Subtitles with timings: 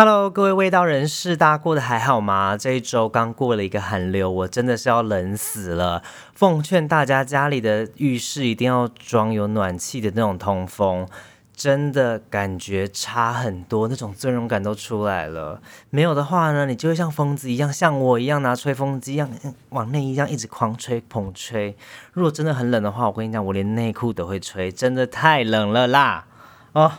[0.00, 2.56] Hello，各位味道人士，大家过得还好吗？
[2.56, 6.02] 这一周刚过了一个寒流，我真的是要冷死了。
[6.32, 11.06] 奉劝大家，家里的浴室一定要装有暖气的那种通风，
[11.54, 15.60] 真的感觉差很多，那种尊荣感都出来了。
[15.90, 19.28] 没有的话呢，你就会像疯子一样，像我一样拿吹风机一样
[19.68, 21.76] 往内衣上一直狂吹猛吹。
[22.14, 26.24] 如果真的很冷的话，我跟你讲，我连内裤都会吹，真的太冷了啦！
[26.72, 26.90] 哦。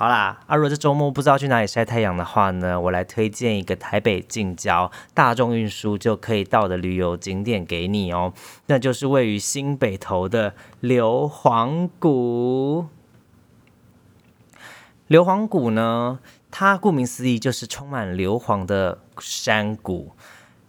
[0.00, 8.32] 好啦，啊，如果这周末不知道去哪里晒太阳的话呢，我来推荐一个台北近郊大众运输就可以到的旅游景点给你哦，
[8.66, 12.86] 那就是位于新北投的硫磺谷。
[15.08, 20.12] 硫磺谷呢，它顾名思义就是充满硫磺的山谷。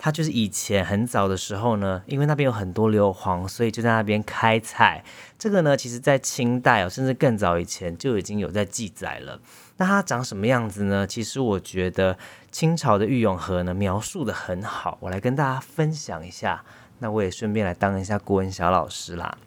[0.01, 5.03] 它就是以前很早的时候呢，因为那边有很多硫磺，所以就在那边开采。
[5.37, 9.41] 这个呢，其实在清代哦，甚至更早以前就已经有在记载了。
[9.75, 11.05] 那它长什么样子呢？
[11.05, 12.17] 其实我觉得
[12.49, 16.63] 清朝的御永河呢描述的很好，我来跟大家分享一下。
[16.99, 19.37] 那我也顺便来当一下国文小老师啦。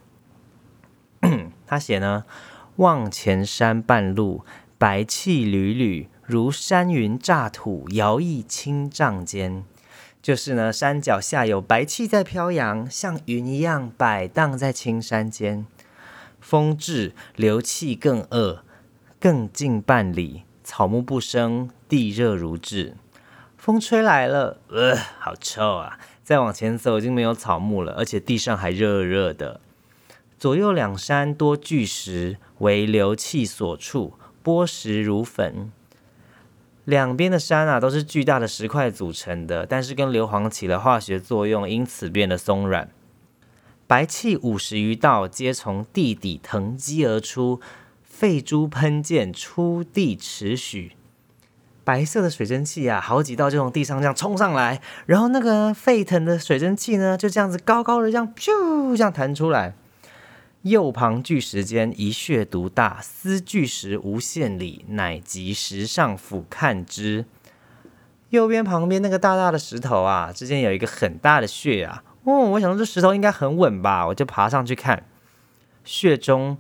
[1.67, 2.25] 他写呢：
[2.77, 4.45] 望前山半路，
[4.77, 9.65] 白气缕缕，如山云乍土，摇曳青嶂间。
[10.23, 15.67] 就是呢，山脚下有白气在飘扬，像云一样摆荡在青山间。
[16.41, 18.63] 风至，流气更恶，
[19.19, 22.97] 更近半里，草木不生，地热如炙。
[23.57, 25.99] 风吹来了，呃，好臭啊！
[26.23, 29.61] 再往前走，已经没有草木了，而且地上还热热的。
[30.39, 35.73] 左右两山多巨石，为流气所触，波石如粉。
[36.85, 42.89] 两边的山啊，都是巨大的石块组成的，但是跟硫磺起了化学作用，因此变得松软。
[43.87, 47.61] 白气五十余道，皆从地底腾积而出，
[48.03, 50.93] 沸珠喷溅，出地尺许。
[51.85, 59.75] 白色的水蒸气啊，好几道就从地上这样冲上来，然后那个沸腾的水蒸气呢，就这样子高高的这样噗这样弹出来。
[60.63, 67.25] 右旁巨石间一穴独大，思巨石无限里，乃及石上俯看之。
[68.31, 72.05] 右边旁边那个大大的石头啊，之间有一个很大的穴啊。
[72.23, 75.05] 哦，我想说这石头应该很稳吧，我就爬上去看。
[75.85, 76.57] 穴中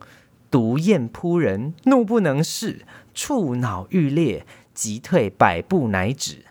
[0.50, 6.44] 毒焰扑人，怒不能视，触脑欲裂，急退百步乃止。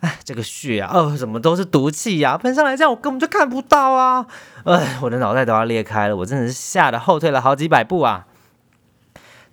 [0.00, 2.36] 哎，这个血啊，哦，怎么都是毒气呀？
[2.36, 4.26] 喷上来这样，我根本就看不到啊！
[4.64, 8.26] 哎，我的脑袋都要裂开了，我真的是吓得后退了好几百步啊！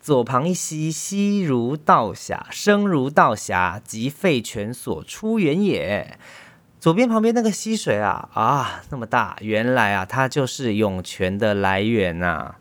[0.01, 6.17] 左旁一溪，溪如道峡，声如道峡，即废泉所出源也。
[6.77, 12.55] 左边旁边那个溪水啊，啊，那么大，原来啊，它就是涌泉的来源呐！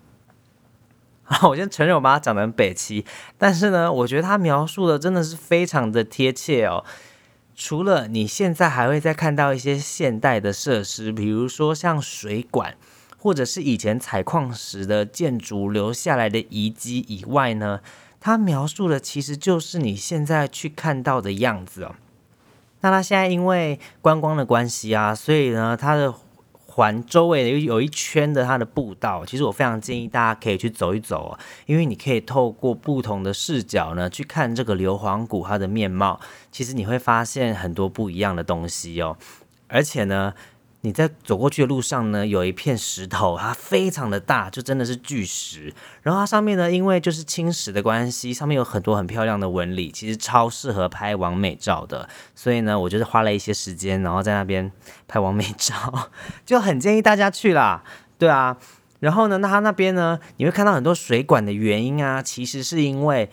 [1.25, 3.05] 啊， 我先承认我把它讲成北齐，
[3.37, 6.85] 但是呢，我觉得它描述的真的是非常的贴切哦。
[7.55, 12.75] 除了你现在还会再看到一些现代的设施，比如说像水管，
[13.19, 17.81] 或者是以前采矿时的建筑留下来的遗迹以外呢，
[18.21, 21.95] 它描述的其实就是你现在去看到的样子哦。
[22.81, 26.15] 那它现在因为观光的关系啊，所以呢，它的。
[26.75, 36.19] 环周围有有一圈的它的步道，其实我非常建议大家可以去走一走哦，因为你可以透过不同的视角呢去看这个硫磺谷它的面貌，
[36.51, 39.17] 其实你会发现很多不一样的东西哦，
[39.69, 40.35] 而且呢。
[40.85, 45.73] 你在走过去的路上呢，有一片石头，它非常的大，就真的是巨石。
[46.03, 52.09] 然后它上面呢，因为就是青石的关系，上面有很多很漂亮的纹理，其实超适合拍完美照的。
[52.35, 54.73] 所以呢，我就是花了一些时间，然后在那边
[55.07, 56.11] 拍完美照，
[56.45, 57.85] 就很建议大家去啦。
[58.19, 58.59] 对啊，
[58.99, 63.31] 然后呢，那它那边呢，你会看到很多水管的原因啊，其实是因为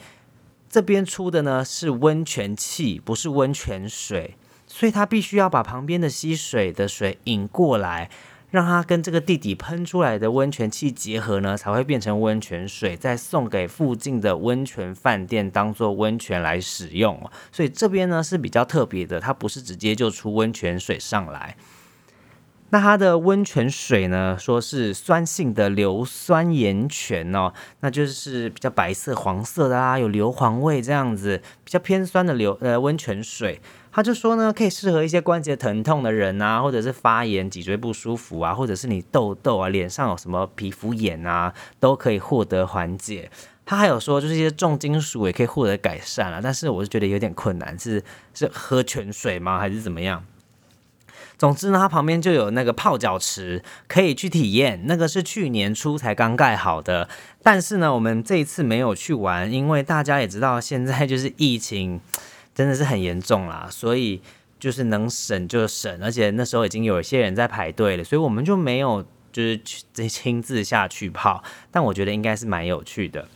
[0.70, 4.36] 这边出的呢是温泉气，不是温泉水。
[4.80, 8.10] 所以它必须要把旁边的溪水的水引过来，
[8.50, 17.30] 让它跟这个地底喷出来的温泉气结合呢，才会变成温泉水，再送给附近的温泉饭店当做温泉来使用。
[17.52, 21.58] 所以这边呢是比较特别的，它不是直接就出温泉水上来。
[22.72, 33.60] 那它的温泉水呢，说是酸性的硫酸盐泉哦，那就是比较白色、黄色的啊，有硫磺味这样子，比较偏酸的硫呃温泉水。
[33.92, 43.32] 他就说呢，可以适合一些关节疼痛的人啊，或者是发炎、脊椎不舒服啊，或者是你痘痘啊、脸上有什么皮肤炎啊，都可以获得缓解。
[43.66, 48.04] 他还有说，就是一些重金属也可以获得改善啊，但是我是觉得有点困难，是
[48.36, 50.24] 是喝泉水吗，还是怎么样？
[51.40, 57.10] 总之呢，它旁边就有那个泡脚池可以去体验，那个是去年初才刚盖好的，
[57.42, 62.00] 但是呢，我们这一次没有去玩，因为大家也知道现在就是疫情。
[62.52, 64.22] 真的是很严重啦，所以
[64.60, 69.02] 就是能省就省，而且那时候已经有一些人在排队了，所以我们就没有
[69.32, 73.30] 就是去亲自下去泡，但我觉得应该是蛮有趣的。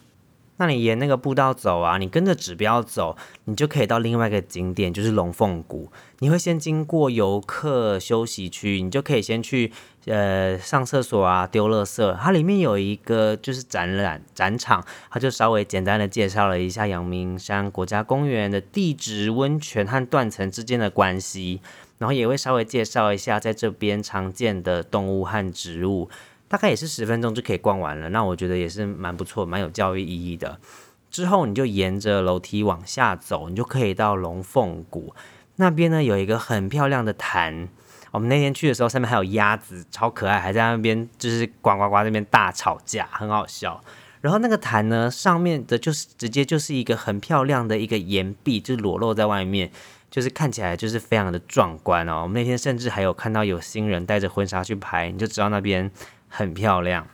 [0.64, 5.92] 那你沿那个步道走啊，你跟着指标走，你就可以到另外一个景点，就是龙凤谷。
[6.20, 9.74] 你会先经过游客休息区，你就可以先去
[10.06, 12.16] 呃上厕所啊，丢垃圾。
[12.16, 14.82] 它里面有一个就是展览展场，
[15.12, 21.60] 它就稍微简单的介绍了一下阳明山国家公园的地质、温泉和断层之间的关系，
[21.98, 26.10] 然后也会稍微介绍一下在这边常见的动物和植物。
[26.54, 30.60] 大概也是十分钟就可以逛完了，那我觉得也是蛮不错，蛮有教育意义的。
[31.10, 35.16] 之后你就沿着楼梯往下走，你就可以到龙凤谷
[35.56, 37.68] 那边呢，有一个很漂亮的潭。
[38.12, 43.84] 我们那天去的时候，上面还有鸭子，超可爱，还在那边就是呱呱呱那边大吵架，很好笑。
[44.22, 49.72] 然后那个潭呢，上面的就是直接就是一个很漂亮的一个岩壁，就裸露在外面，
[50.12, 52.22] 就是看起来就是非常的壮观哦。
[52.22, 55.90] 我们那天甚至还有看到有新人带着婚纱去拍，你就知道那边。
[56.36, 57.08] 很漂亮。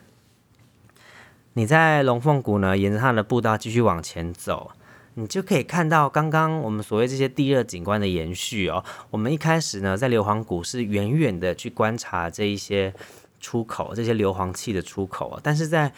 [1.54, 4.72] 你在龙凤谷呢，沿着它的步道继续往前走，
[5.16, 8.82] 你就可以看到刚刚我们所谓这些地热景观的延续哦。
[9.10, 12.94] 我们一开始呢，在硫磺谷是远远的去观察这一些
[13.42, 15.92] 出口，这些硫磺气的出口但是在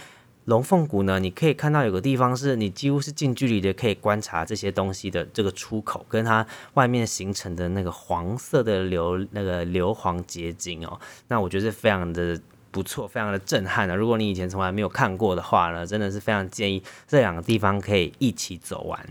[0.46, 11.00] 龙凤谷呢，你可以看到有个地方是你几乎是近距离的可以观察这些东西的这个出口，跟它外面形成的那个黄色的硫那个硫磺结晶哦。
[11.28, 12.42] 那我觉得是非常的。
[12.72, 13.96] 不错，非常的震撼的。
[13.96, 19.06] 如果你以前从来没有看过的话呢，真的是非常建议这两个地方可以一起走完。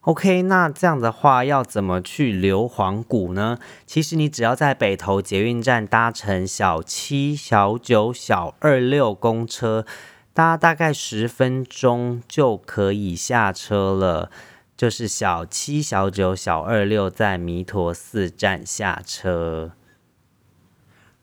[0.00, 3.58] OK，那这样的话要怎么去硫磺谷呢？
[3.86, 9.86] 其实你只要在北投捷运站搭乘小七、小九、小二六公车，
[10.34, 14.30] 搭大概十分钟就可以下车了。
[14.76, 19.72] 就是小七、小九、小二六在弥陀寺站下车。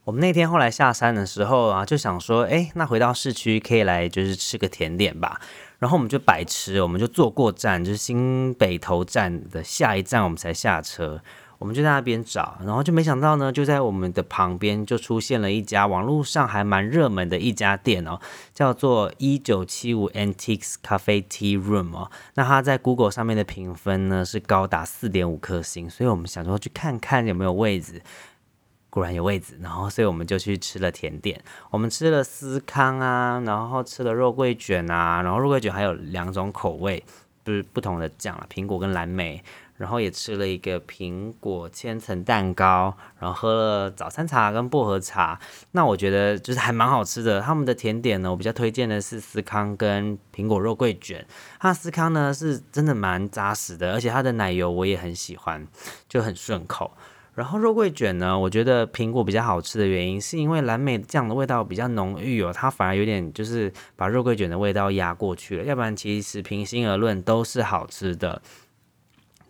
[0.04, 5.40] 我们那天后来下山的时候啊，就想说，哎，那回到市区可以来就是吃个甜点吧。
[5.78, 11.22] 然后我们就白吃，我们就坐过站，就是新北投站的下一站，我们才下车。
[11.60, 18.20] 我们就在那边找，然后就没想到呢，就在我们的旁边就出现了一家网络上还蛮热门的一家店哦，
[18.52, 22.10] 叫做一九七五 Antiques Cafe Tea Room 哦。
[22.34, 28.02] 那它在 Google 上面的评分呢是高达四点五颗星，所以我们想说去看看有没有位置。
[28.92, 31.42] 果然有位置，然后所以我们就去吃了甜点。
[31.72, 37.04] 我们吃了司康啊，然后吃了肉桂卷啊，然后肉桂卷还有两种口味，
[37.44, 39.44] 不是不同的酱啊，苹果跟蓝莓。
[39.78, 45.40] 然后也吃了一个苹果千层蛋糕，然后喝了早餐茶跟薄荷茶。
[45.72, 47.42] 那我觉得就是还蛮好吃的。
[47.42, 51.26] 他们的甜点呢，我比较推荐的是司康跟苹果肉桂卷。
[51.60, 55.68] 它司康呢是真的蛮扎实的，而且它的奶油我也很喜欢，
[56.08, 56.92] 就很顺口。
[57.34, 65.64] 然后肉桂卷呢，我觉得苹果比较好吃的原因，是因为蓝莓酱的味道比较浓郁哦，它反而有点就是把肉桂卷的味道压过去了。
[65.64, 68.42] 要不然其实平心而论都是好吃的。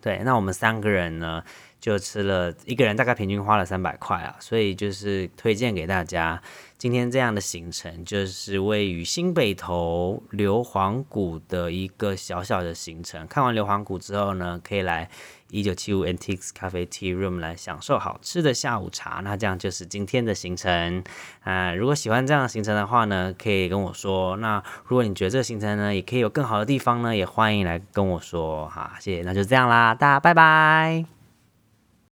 [0.00, 1.42] 对，那我们三个人呢，
[1.82, 6.40] 就吃了一个人大概平均花了三百块啊，所以就是推荐给大家。
[6.78, 13.26] 今天这样的行程，就是位于新北投硫磺谷的一个小小的行程。
[13.26, 15.08] 看完硫磺谷之后呢，可以来
[15.50, 19.20] 一九七五 Antiques 咖啡 Tea Room 来享受好吃的下午茶。
[19.22, 21.04] 那这样就是今天的行程
[21.42, 21.72] 啊。
[21.72, 24.36] 如果喜欢这样的行程的话呢，可以跟我说。
[24.38, 28.94] 那如果你觉得这个行程呢，也可以有更好的地方呢，也欢迎来跟我说哈。
[28.98, 31.21] 谢谢，那就这样啦，大家拜拜。